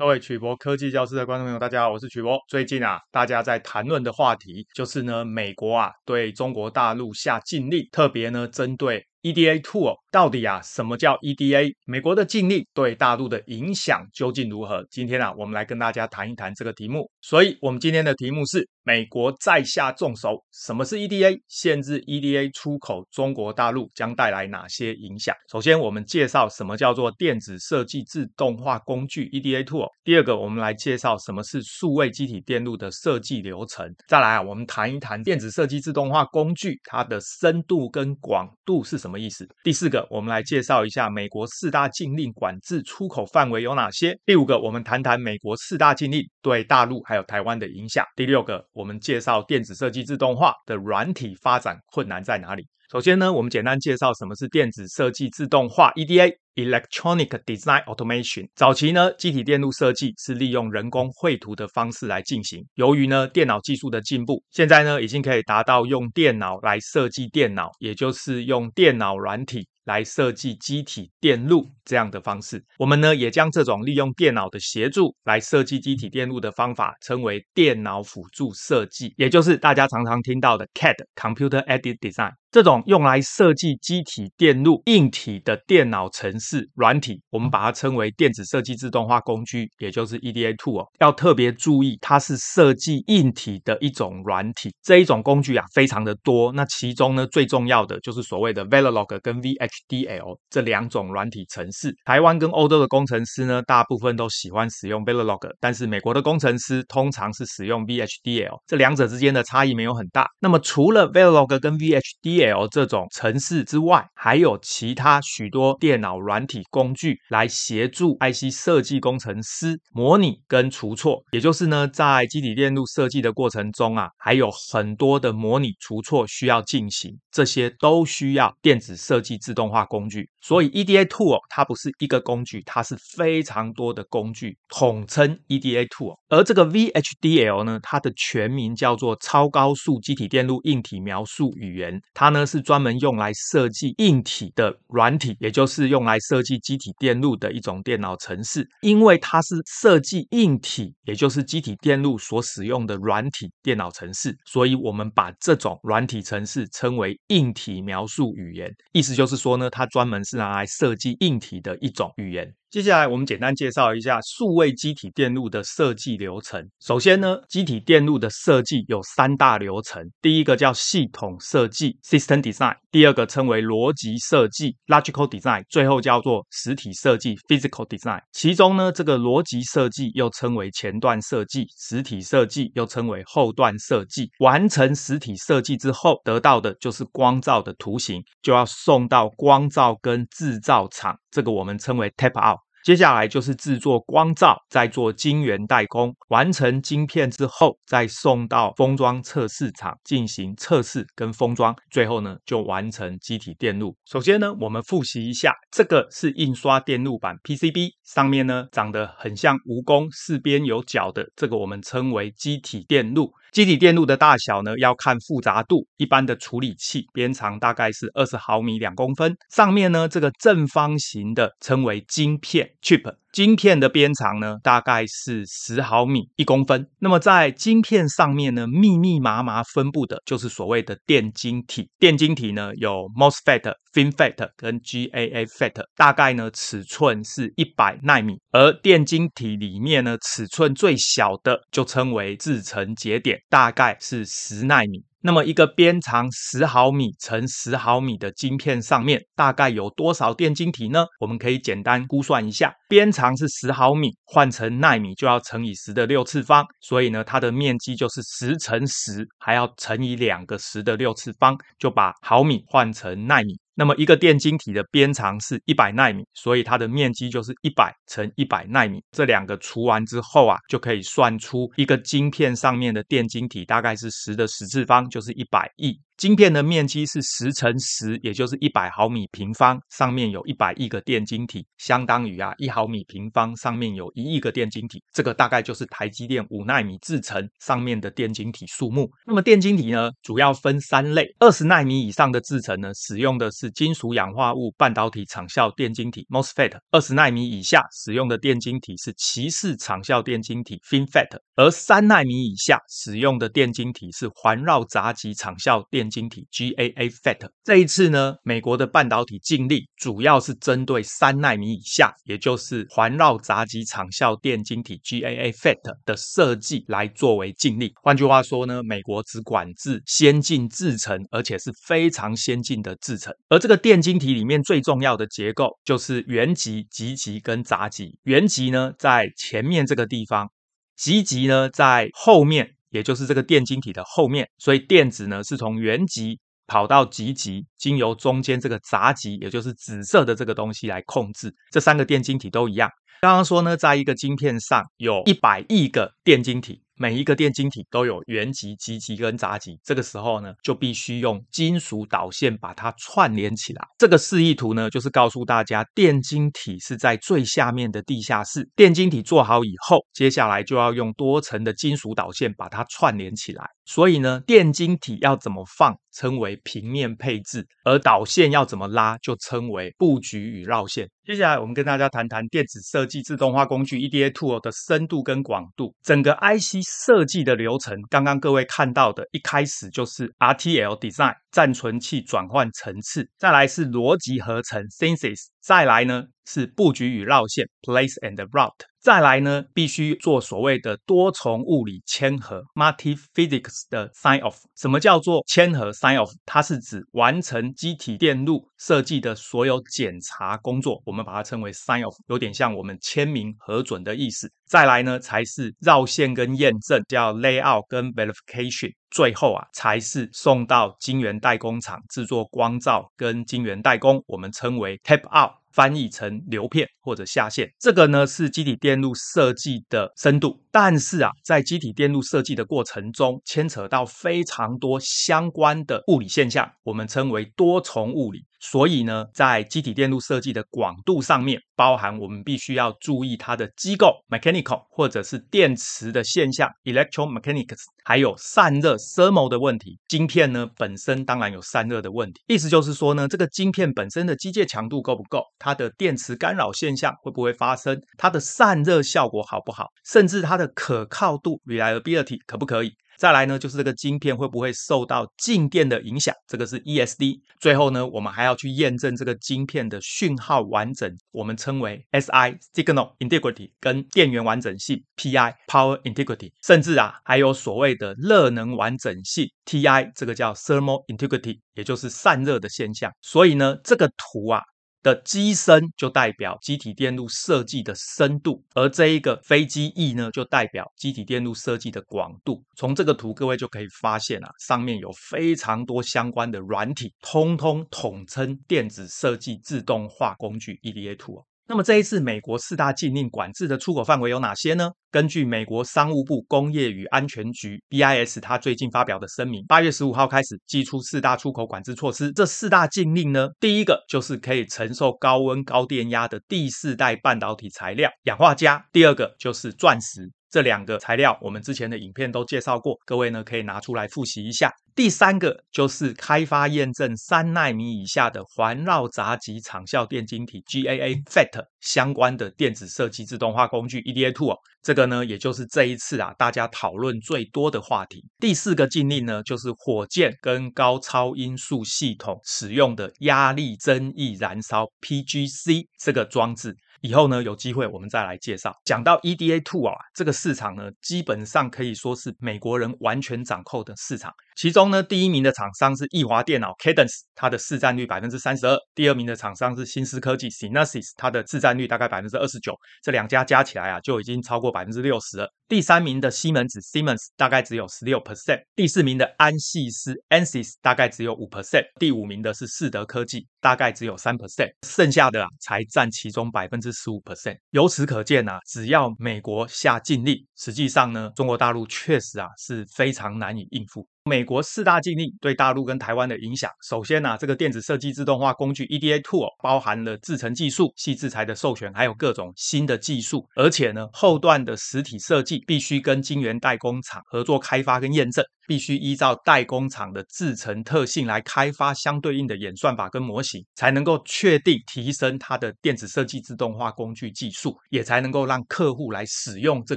[0.00, 2.38] 各位曲博科技教室的观众朋友，大家好，我是曲博。
[2.46, 9.04] 最近啊，大家在谈论的话题就是呢，美国啊对中国大陆下禁令，特别呢针对。
[9.22, 11.72] EDA tool 到底啊，什么叫 EDA？
[11.86, 14.84] 美国的禁令对大陆的影响究竟如何？
[14.90, 17.10] 今天啊，我们来跟大家谈一谈这个题目。
[17.22, 21.38] 所以，我们今天的题目是：美国再下重手，什么是 EDA？
[21.48, 25.34] 限制 EDA 出口中国大陆将带来哪些影响？
[25.50, 29.86] 首先，我们介绍什么叫做电子设计自动化工具 EDA tool。
[30.04, 33.90] 第二个，我们来介绍什么是数位机体电路的设计流程。
[34.06, 38.98] 再来啊，我们谈一谈电子设计自动化工具它的深度跟广度是？
[38.98, 39.48] 什么意思？
[39.62, 44.18] 第四个，我们来介绍一下美国四大禁令管制出口范围有哪些。
[44.24, 48.04] 第五个，我们谈谈美国四大禁令对大陆还有台湾的影响。
[48.16, 52.66] 第六个，我们介绍电子设计自动化的软体发展困难在哪里。
[52.90, 58.48] 首先呢，我们简单介绍什么是电子设计自动化 （EDA，Electronic Design Automation）。
[58.54, 62.64] 早期呢，积体电路设计是利用人工绘图的方式来进行。
[62.76, 69.68] 由于呢，电脑技术的进步，现在呢，已经可以达到用电脑来设计电脑，也就是用电脑软体。
[69.88, 82.32] 来设计机体电路这样的方式，我们呢也将这种利用电脑的协助来设计机体电路的方法称为电脑辅助设计，也就是大家常常听到的 CAD（Computer a d e d Design）。
[82.50, 90.86] 这种用来设计机体电路硬体的电脑程式软体，我们把它称为电子设计自动化工具，也就是 EDA tool。
[91.00, 94.70] 要特别注意，它是设计硬体的一种软体。
[94.82, 96.50] 这一种工具啊，非常的多。
[96.52, 101.94] 那其中呢，最重要的就是所谓的 Verilog 跟 VHDL 这两种软体程式。
[102.06, 108.58] 台湾跟欧洲的工程师呢，大部分都喜欢使用 Verilog，但是美国的工程师通常是使用 VHDL。
[108.66, 110.26] 这两者之间的差异没有很大。
[110.40, 121.20] 那么除了 Verilog 跟 VHDL DL 这种程式之外，还有其他许多电脑软体工具来协助 IC 设计工程师模拟跟除错。
[121.32, 130.28] 也就是呢，在积体电路设计的过程中啊，还有很多的模拟除错需要进行，这些都需要电子设计自动化工具。
[130.40, 136.16] 所以 EDA tool 它不是一个工具，它是非常多的工具，统称 EDA tool。
[136.28, 142.27] 而这个 VHDL 呢，它的全名叫做超高速积体电路硬体描述语言，它。
[142.28, 148.68] 它呢是专门用来设计硬体的软体，也就是用来设计机体电路的一种电脑程式。
[148.82, 158.70] 因为它是设计硬体，也就是机体电路所使用的软体电脑程式，所以我们把这种软体程式称为硬体描述语言。
[158.92, 162.46] 意思就是说呢，它专门是拿来设计硬体的一种语言。
[162.70, 166.62] 接下来，我们简单介绍一下数位机体电路的设计流程。
[166.80, 170.04] 首先呢，机体电路的设计有三大流程。
[170.20, 178.20] 第一个叫系统设计 （System Design），第二个称为逻辑设计 （Logical Design），最后叫做实体设计 （Physical Design）。
[178.32, 184.30] 其中呢，这个逻辑设计又称为前段设计，实体设计又称为后段设计。
[184.40, 192.57] 完成实体设计之后，得到的就是光罩的图形，就要送到光罩跟制造厂，这个我们称为 Tape Out。
[192.88, 203.94] 接下来就是制作光罩，再做晶圆代工，完成晶片之后，再送到封装测试场进行测试跟封装，最后呢就完成机体电路。
[204.06, 213.30] 首先呢，我们复习一下，这个是印刷电路板 PCB，上面呢长得很像蜈蚣，四边有角的，这个我们称为积体电路。
[213.50, 215.86] 积体电路的大小呢，要看复杂度。
[215.96, 223.14] 一般的处理器边长大概是二十毫米两公分，上面呢这个正方形的称为晶片 chip。
[223.30, 226.88] 晶片的边长呢，大概是十毫米一公分。
[226.98, 231.88] 那么在晶片上面呢，密密麻麻分布的就是所谓的电晶体。
[231.98, 238.38] 电晶体呢，有 MOSFET、FinFET 跟 GAA FET，大概呢尺寸是一百奈米。
[238.50, 245.04] 而电晶体里面呢，尺寸最小的就称为制程节点，大概是十奈米。
[245.20, 251.04] 那么一个边长十毫米乘十毫米的晶片上面，大概有多少电晶体呢？
[251.20, 263.58] 我们可以简单估算一下，边长是十毫米，换成纳米就要乘以十的六次方，所以呢，它的面积就是十乘十，还要乘以两个十的六次方，就把毫米换成纳米。
[263.78, 269.00] 那么一个电晶体的边长是一百纳米，所以它的面积就是一百乘一百纳米。
[269.12, 275.96] 这两个除完之后啊，就可以算出一个晶片上面的电晶体大概是十的十次方，就是一百亿。
[276.18, 289.08] 晶片的面积是十乘十，也就是一百毫米平方，上面有一百亿个电晶体，相当于啊一毫米平方上面有一亿个电晶体，这个大概就是台积电五纳米制程上面的电晶体数目。
[289.28, 306.07] 那么电晶体呢，主要分三类，二十纳米以上的制程呢，使用的是金属氧化物半导体场效电晶体 MOSFET；二十纳米以下使用的电晶体是鳍式场效电晶体 FinFET；而三纳米以下使用的电晶体是环绕杂极场效电。
[306.08, 317.90] 晶体 GAA FET 这一次呢，美国的半导体禁令主要是针对三纳米以下，也就是环绕杂极场效电晶体 GAA FET 的设计来作为禁令。
[318.02, 323.32] 换句话说呢，美国只管制先进制程，而且是非常先进的制程。
[323.48, 328.18] 而这个电晶体里面最重要的结构就是原极、极极跟杂极。
[328.24, 330.50] 原极呢在前面这个地方，
[330.96, 332.77] 极极呢在后面。
[332.90, 341.52] 也就是这个电晶体的后面，所以电子呢是从原极跑到极极，经由中间这个杂极，也就是紫色的这个东西来控制。
[341.70, 342.90] 这三个电晶体都一样。
[343.20, 346.82] 刚刚说呢，在一个晶片上有一百亿个电晶体。
[347.00, 353.86] 每一个电晶体都有原极、极极跟杂极，这个时候呢，就必须用金属导线把它串联起来。
[353.96, 358.68] 这个示意图呢，就是告诉大家，电晶体是在最下面的地下室。
[358.74, 363.64] 电晶体做好以后，接下来就要用多层的金属导线把它串联起来。
[363.84, 371.08] 所以呢，电晶体要怎么放，称为平面配置；而导线要怎么拉，就称为布局与绕线。
[371.24, 375.94] 接下来，我们跟大家谈谈电子设计自动化工具 EDA Tool 的深度跟广度。
[376.02, 388.72] 整整个 IC 设计的流程，刚刚各位看到的，一开始就是 RTL Design 暂存器转换层次，再来是逻辑合成 Synthesis，再来呢是布局与绕线 Place and Route，
[389.08, 394.56] 再来呢必须做所谓的多重物理签合 Multi Physics 的 Sign Off。
[394.76, 396.30] 什么叫做签合 Sign Off？
[396.44, 404.52] 它是指完成机体电路设计的所有检查工作，我们把它称为 Sign Off，有点像我们签名核准的意思。
[404.66, 408.92] 再来呢才是绕线跟验证，叫 Layout 跟 Verification。
[409.10, 415.52] 最后啊才是送到晶圆代工厂制作光罩跟晶圆代工，我们称为 Tape Out。
[415.72, 420.60] 翻译成流片或者下线，这个呢是机体电路设计的深度。
[420.70, 428.47] 但是啊，在机体电路设计的过程中，牵扯到非常多相关的物理现象，我们称为多重物理。
[428.60, 439.98] 所以呢，在机体电路设计的广度上面，包含我们必须要注意它的机构 （mechanical） 或者是电磁的现象 （electromechanics），还有散热 （thermal） 的问题。
[440.08, 445.42] 晶片呢本身当然有散热的问题，意思就是说呢，这个晶片本身的机械强度够不够？
[445.58, 448.00] 它的电磁干扰现象会不会发生？
[448.16, 449.86] 它的散热效果好不好？
[450.04, 452.92] 甚至它的可靠度 （reliability） 可不可以？
[453.18, 456.32] 再来呢，就是这个晶片会不会受到静电的影响？
[456.46, 457.40] 这个是 ESD。
[457.58, 466.52] 最后呢，我们还要去验证这个晶片的讯号完整，我们称为 SI（Signal Integrity） 跟电源完整性 PI（Power Integrity）。
[466.62, 473.10] 甚至啊，还有所谓的热能完整性 TI，这个叫 Thermal Integrity，也就是散热的现象。
[473.20, 474.62] 所以呢，这个图啊。
[475.02, 482.62] 的机身就代表机体电路设计的深度，而这一个飞机翼呢，就代表机体电路设计的广度。
[482.76, 491.44] 从这个图，各位就可以发现啊，上面有非常多相关的软体，通通统称电子设计自动化工具 EDA 图。
[491.70, 494.90] 那么这一次美国四大禁令管制的出口范围有哪些呢？
[495.10, 502.32] 根据美国商务部工业与安全局 BIS，他最近发表的声明，八月十五号开始祭出四大出口管制措施。
[502.32, 510.32] 这四大禁令呢，第一个就是可以承受高温高电压的第四代半导体材料氧化镓，第二个就是钻石。
[510.50, 514.72] 这两个材料，我们之前的影片都介绍过，各位呢可以拿出来复习一下。
[514.98, 528.24] 第三个就是开发验证三纳米以下的环绕杂极场效电晶体 GAA FET 相关的电子设计自动化工具 EDA Tool，这个呢也就是这一次啊大家讨论最多的话题。
[528.40, 536.76] 第四个禁令呢就是火箭跟高超音速系统使用的压力增益燃烧 PGC 这个装置。
[537.00, 538.74] 以后呢，有机会我们再来介绍。
[538.84, 544.32] 讲到 EDA Tool 啊，这个市场呢，基本上可以说是美国人完全掌控的市场。
[544.58, 552.74] 其中呢，第一名的厂商是易华电脑 Cadence，它的市占率百分之三十二；第二名的厂商是新思科技 Synopsys，它的市占率大概百分之二十九。
[553.00, 555.48] 这两家加起来啊，就已经超过百分之六十了。
[555.68, 567.56] 第三名的西门子 Siemens 大概只有十六 percent，第四名的安系斯 Ansys 大概只有五 percent，第五名的是世德科技，大概只有三 percent，剩下的啊才占其中百分之十五 percent。
[567.70, 574.08] 由此可见啊，只要美国下禁令，实际上呢，中国大陆确实啊是非常难以应付。
[574.28, 588.44] 美国四大禁令对大陆跟台湾的影响，首先呢、这个电子设计自动化工具 EDA tool 包含了制程技术、细制裁的授权，还有各种新的技术，而且呢，后段的实体设计必须跟晶圆代工厂合作开发跟验证。
[588.68, 599.96] 必须依照代工厂的制程特性来开发相对应的演算法跟模型，才能够确定提升它的电子设计自动化工具技术，也才能够让客户来使用这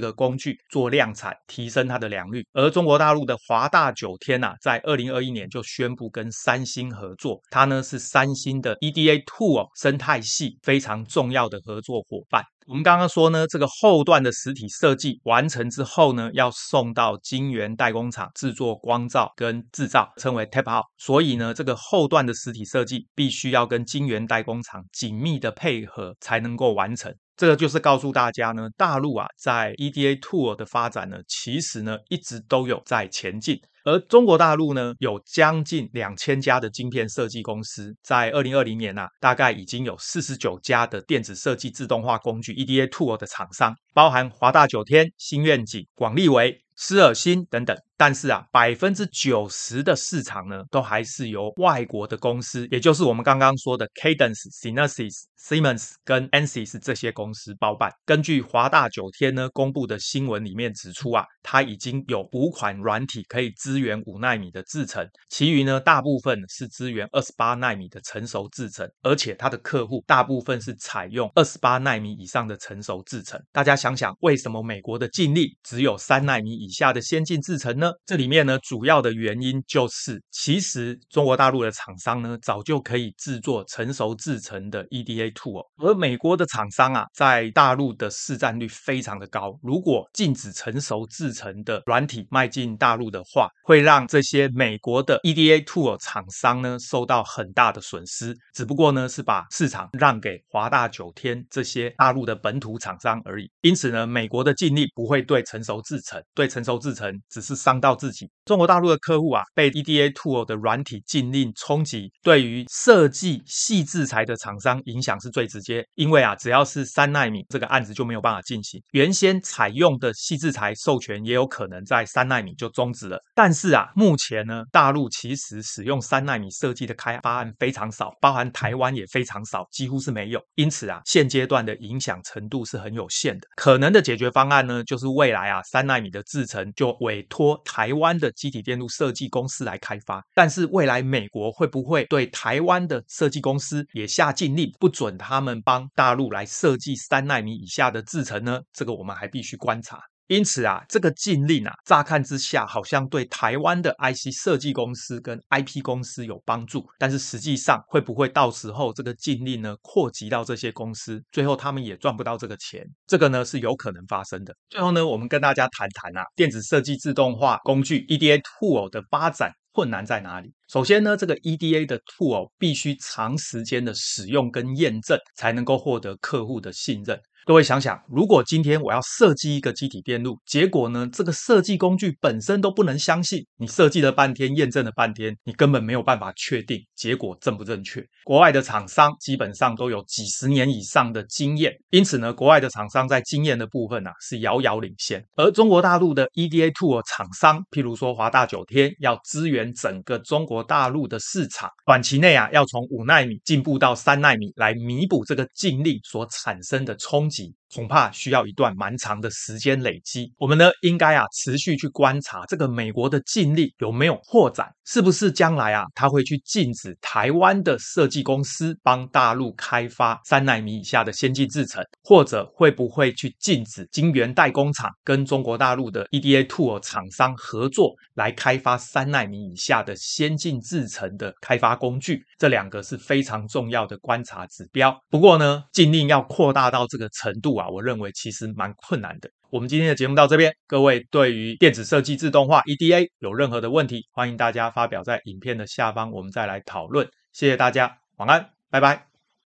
[0.00, 2.42] 个工具做量产，提升它的良率。
[2.54, 12.42] 而中国大陆的华大九天呐、啊，在二零二一年就宣布跟三星合作，它呢是三星的 EDA tool 生态系非常重要的合作伙伴。
[12.66, 20.84] 我们刚刚说呢，这个后段的实体设计完成之后呢，要送到晶圆代工厂制作光罩跟制造，称为 tape out。
[20.96, 27.12] 所以呢，这个后段的实体设计必须要跟晶圆代工厂紧密的配合，才能够完成。
[27.36, 33.58] 这个就是告诉大家呢，大陆啊，在 EDA tool 的发展呢，其实呢，一直都有在前进。
[33.84, 47.76] 而中国大陆呢，有将近两千家的晶片设计公司，在二零二零年啊，大概已经有四十九家的电子设计自动化工具 EDA tool 的厂商，包含华大九天、新愿景、广利维、斯尔芯等等。
[48.04, 57.92] 但是啊，百分之九十的市场呢，都还是由外国的公司，也就是我们刚刚说的 Cadence、Synopsys、Siemens 跟 Ansys 这些公司包办。
[58.04, 73.40] 根据华大九天呢公布的新闻里面指出啊，它已经有五款软体可以支援五纳米的制程，其余呢大部分是支援二十八纳米的成熟制程，而且它的客户大部分是采用二十八纳米以上的成熟制程。
[73.52, 77.91] 大家想想，为什么美国的禁令只有三纳米以下的先进制程呢？
[78.04, 89.58] 这里面呢，主要的原因就是，其实中国大陆的厂商呢，早就可以制作成熟制程的 EDA tool，而美国的厂商啊，在大陆的市占率非常的高。
[89.62, 98.36] 如果禁止成熟制程的软体迈进大陆的话，会让这些美国的 EDA tool 厂商呢，受到很大的损失。
[98.54, 103.50] 只不过呢，是把市场让给华大九天这些大陆的本土厂商而已。
[103.60, 108.30] 因此呢，美国的禁令不会对成熟制程，对成熟制程只是伤到自己。
[108.44, 115.84] 中国大陆的客户啊，被 EDA tool 的软体禁令冲击，对于设计细制材的厂商影响是最直接。
[115.94, 118.82] 因为啊，只要是三奈米，这个案子就没有办法进行。
[118.92, 123.18] 原先采用的细制材授权也有可能在三奈米就终止了。
[123.34, 130.42] 但是啊，目前呢，大陆其实使用三奈米设计的开发案非常少，包含台湾也非常少，几乎是没有。
[130.56, 133.46] 因此啊，现阶段的影响程度是很有限的。
[133.56, 138.12] 可能的解决方案呢，就是未来啊，三奈米的制程就委托台湾。
[138.22, 148.60] 的机体电路设计公司来开发，但是未来美国会不会对台湾的设计公司也下禁令，不准他们帮大陆来设计三纳米以下的制程呢？
[148.72, 150.11] 这个我们还必须观察。
[150.28, 162.82] 因此啊，这个禁令啊，乍看之下好像对台湾的 IC 设计公司跟 IP 公司有帮助，但是实际上会不会到时候这个禁令呢扩及到这些公司，最后他们也赚不到这个钱？
[163.06, 164.54] 这个呢是有可能发生的。
[164.70, 170.52] 最后呢，我们跟大家谈谈啊，电子设计自动化工具 EDA tool 的发展困难在哪里？
[170.68, 177.18] 首先呢，这个 EDA 的 tool 必须长时间的使用跟验证，才能够获得客户的信任。
[177.44, 188.00] 各位想想，如果今天我要设计一个积体电路，结果呢，这个设计工具本身都不能相信，你设计了半天，验证了半天，你根本没有办法确定结果正不正确。
[188.22, 195.20] 国外的厂商基本上都有几十年以上的经验，因此呢，国外的厂商在经验的部分啊是遥遥领先。
[195.34, 207.54] 而中国大陆的 EDA tool 厂商，譬如说华大九天，要支援整个中国大陆的市场，短期内啊要从五纳米进步到三纳米，来弥补这个禁令所产生的冲击。
[207.74, 210.32] 恐怕需要一段蛮长的时间累积。
[210.38, 232.22] 我们呢，应该啊持续去观察这个美国的禁令有没有扩展，是不是将来啊他会去禁止台湾的设计公司帮大陆开发三奈米以下的先进制程，或者会不会去禁止晶圆代工厂跟中国大陆的 EDA tool 厂商合作来开发三奈米以下的先进制程的开发工具？
[232.38, 234.94] 这两个是非常重要的观察指标。
[235.08, 239.30] 不过呢，禁令要扩大到这个程度啊我认为其实蛮困难的。
[239.50, 247.06] 我们今天的节目到这边，各位对于电子设计自动化 EDA 有任何的问题，欢迎大家发表在影片的下方，我们再来讨论。
[247.32, 249.11] 谢谢大家，晚安，拜拜。